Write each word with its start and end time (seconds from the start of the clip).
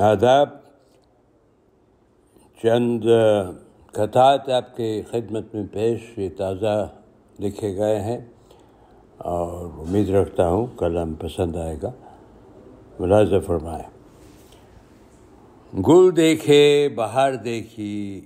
آداب، 0.00 0.48
چند 2.62 3.04
خطات 3.92 4.48
آپ 4.48 4.76
کے 4.76 5.02
خدمت 5.10 5.54
میں 5.54 5.62
پیش 5.72 6.00
یہ 6.16 6.28
تازہ 6.36 6.88
لکھے 7.40 7.76
گئے 7.76 8.00
ہیں 8.00 8.18
اور 9.18 9.70
امید 9.78 10.10
رکھتا 10.10 10.48
ہوں 10.48 10.66
کلم 10.66 11.14
پسند 11.14 11.56
آئے 11.56 11.76
گا۔ 11.82 11.90
ملازہ 13.00 13.36
فرمائے 13.46 13.82
گل 15.80 16.16
دیکھے، 16.16 16.88
بہار 16.94 17.32
دیکھی، 17.32 18.20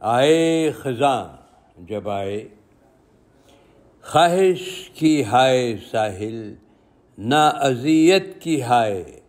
آئے 0.00 0.70
خزاں 0.70 1.24
جب 1.78 2.08
آئے۔ 2.08 2.48
خواہش 4.02 4.90
کی 4.94 5.24
ہائے 5.24 5.76
ساحل 5.90 6.54
نہ 7.18 7.50
اذیت 7.54 8.40
کی 8.40 8.62
ہائے۔ 8.62 9.23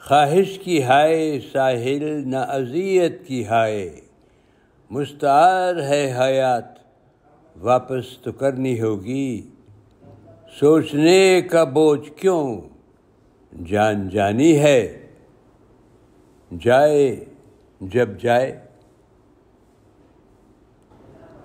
خواہش 0.00 0.58
کی 0.58 0.82
ہائے، 0.82 1.40
ساحل 1.52 2.28
نہ 2.28 2.36
اذیت 2.36 3.26
کی 3.26 3.46
ہائے۔ 3.46 4.00
مستعار 4.90 5.76
ہے 5.76 6.14
حیات، 6.20 6.64
واپس 7.60 8.18
تو 8.18 8.32
کرنی 8.32 8.80
ہوگی۔ 8.80 9.50
سوچنے 10.60 11.42
کا 11.50 11.64
بوجھ 11.64 12.10
کیوں؟ 12.16 12.60
جان 13.66 14.08
جانی 14.08 14.58
ہے۔ 14.58 15.06
جائے 16.60 17.24
جب 17.80 18.08
جائے۔ 18.20 18.60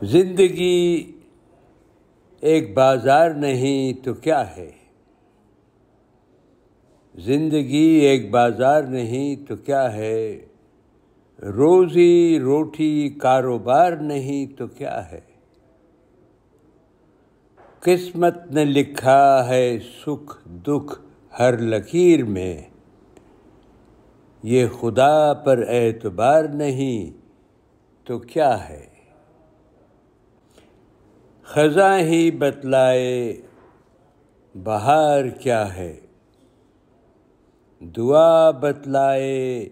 زندگی 0.01 1.11
ایک 2.39 2.73
بازار 2.73 3.29
نہیں 3.29 4.05
تو 4.05 4.13
کیا 4.13 4.57
ہے؟ 4.57 4.82
زندگی 7.15 7.99
ایک 8.01 8.31
بازار 8.31 8.83
نہیں 8.83 9.35
تو 9.47 9.55
کیا 9.55 9.93
ہے؟ 9.93 10.45
روزی 11.41 12.39
روٹی 12.39 13.09
کاروبار 13.09 13.91
نہیں 13.91 14.57
تو 14.57 14.67
کیا 14.67 15.11
ہے؟ 15.11 15.21
قسمت 17.79 18.51
نے 18.51 18.65
لکھا 18.65 19.49
ہے 19.49 19.79
سکھ 19.79 20.47
دکھ 20.47 21.01
ہر 21.39 21.57
لکیر 21.57 22.25
میں۔ 22.25 22.61
یہ 24.43 24.67
خدا 24.67 25.33
پر 25.33 25.65
اعتبار 25.67 26.43
نہیں 26.43 27.21
تو 28.03 28.19
کیا 28.19 28.69
ہے؟ 28.69 28.85
خزاں 31.43 31.99
ہی 31.99 32.31
بتلائے 32.31 33.41
بہار 34.63 35.25
کیا 35.25 35.75
ہے؟ 35.75 35.99
دعا 37.83 38.51
بتلائے، 38.51 39.69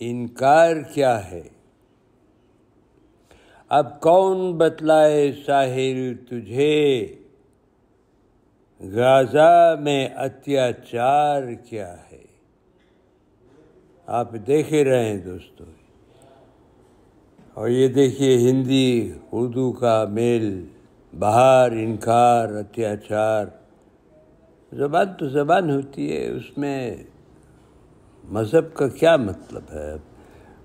انکار 0.00 0.76
کیا 0.94 1.30
ہے؟ 1.30 1.42
اب 3.68 4.00
کون 4.00 4.52
بتلائے 4.58 5.32
ساحل 5.46 6.14
تجھے؟ 6.14 7.14
غازہ 8.80 9.76
میں 9.80 10.08
اتیاچار 10.16 11.42
کیا 11.68 11.96
ہے؟ 12.12 12.22
آپ 14.06 14.32
دیکھے 14.46 14.84
رہے 14.84 15.04
ہیں 15.04 15.18
دوستو۔ 15.18 15.64
اور 17.54 17.68
یہ 17.68 17.88
دیکھیے، 17.88 18.36
ہندی، 18.36 19.12
اردو 19.32 19.72
کا 19.72 20.04
میل، 20.04 20.64
بہار، 21.18 21.70
انکار، 21.70 22.48
اتیاچار، 22.48 23.46
زبان 24.72 25.14
تو 25.18 25.28
زبان 25.28 25.70
ہوتی 25.70 26.12
ہے، 26.12 26.28
اس 26.28 26.58
میں 26.58 26.96
مذہب 28.28 28.74
کا 28.74 28.88
کیا 28.88 29.16
مطلب 29.16 29.62
ہے؟ 29.72 29.94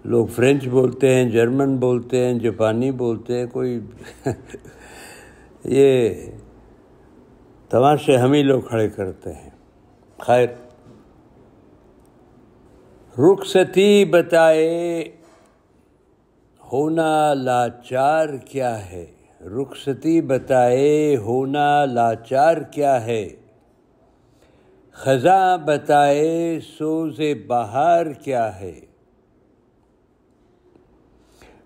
لوگ 0.04 0.26
فرینچ 0.26 0.68
بولتے 0.68 1.16
ہیں، 1.16 1.30
جرمن 1.30 1.78
بولتے 1.78 2.26
ہیں، 2.26 2.34
جاپانی 2.34 2.92
بولتے 2.92 3.40
ہیں، 3.40 3.46
کوئی 3.46 3.80
یہ 5.66 6.10
تماشے 7.70 8.18
ہم 8.18 8.32
ہی 8.32 8.44
لوگ 8.44 8.62
کھڑے 8.62 8.90
کرتے 8.90 9.34
ہیں۔ 9.34 9.50
خیر۔ 10.20 10.48
رخصتی 13.20 14.06
بتائے، 14.06 15.04
ہونا 16.74 17.34
لاچار 17.34 18.30
کیا 18.50 18.92
ہے؟ 18.92 19.06
رخصتی 19.42 20.22
بتائے، 20.22 21.18
ہونا 21.18 21.86
لاچار 21.86 22.58
کیا 22.58 23.06
ہے؟ 23.06 23.30
خزاں 24.94 25.58
بتائے 25.58 26.60
سوز 26.78 27.22
بہار 27.48 28.06
کیا 28.06 28.60
ہے۔ 28.60 28.80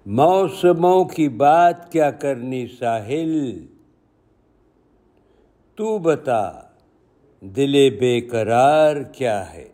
موسموں 0.05 1.05
کی 1.05 1.29
بات 1.29 1.91
کیا 1.91 2.11
کرنی 2.11 2.67
ساحل؟ 2.67 3.65
تو 5.75 5.97
بتا، 5.97 6.51
دل 7.41 7.89
بے 7.99 8.21
قرار 8.21 8.95
کیا 9.03 9.53
ہے۔ 9.53 9.69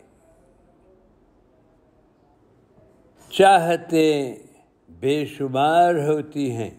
چاہتے 3.30 4.34
بے 4.88 5.26
شمار 5.26 5.94
ہوتی 5.94 6.50
ہیں، 6.52 6.70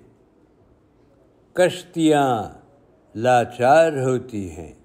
کشتیاں 1.54 2.44
لاچار 3.16 3.94
ہوتی 3.94 4.52
ہیں۔ 4.52 4.85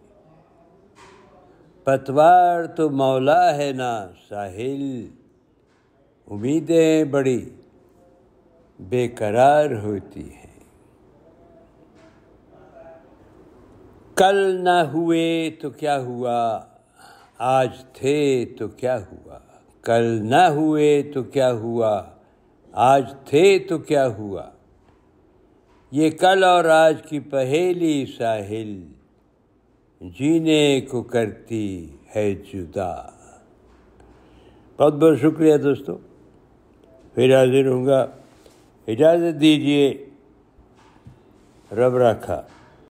پتوار 1.84 2.64
تو 2.64 2.90
مولا 2.90 3.56
ہے 3.56 3.72
نا 3.72 4.08
ساحل۔ 4.28 5.06
امیدیں 6.30 7.04
بڑی 7.04 7.50
بے 8.80 9.08
قرار 9.08 9.70
ہوتی 9.82 10.32
ہیں۔ 10.32 10.40
کل 14.14 14.64
نہ 14.64 14.84
ہوئے 14.92 15.50
تو 15.62 15.70
کیا 15.70 16.00
ہوا؟ 16.00 16.60
آج 17.38 17.84
تھے 17.92 18.44
تو 18.58 18.68
کیا 18.68 18.98
ہوا؟ 18.98 19.38
کل 19.82 20.04
نہ 20.04 20.48
ہوئے 20.48 21.02
تو 21.14 21.22
کیا 21.22 21.52
ہوا؟ 21.52 22.02
آج 22.72 23.14
تھے 23.24 23.58
تو 23.58 23.78
کیا 23.78 24.08
ہوا؟ 24.08 24.42
یہ 25.90 26.10
کل 26.10 26.44
اور 26.44 26.64
آج 26.64 27.02
کی 27.08 27.20
پہیلی 27.20 28.06
ساحل۔ 28.18 28.99
جینے 30.18 30.80
کو 30.80 31.02
کرتی 31.02 31.96
ہے 32.16 32.34
جدا۔ 32.34 32.94
بہت 34.78 34.94
بہت 34.94 35.18
شکریہ 35.20 35.56
دوستوں 35.56 35.98
پھر 37.14 37.38
حاضر 37.38 37.66
ہوں 37.66 37.86
گا۔ 37.86 38.06
اجازت 38.88 39.40
دیجیے 39.40 40.06
رب 41.72 41.96
رکھا 41.96 42.42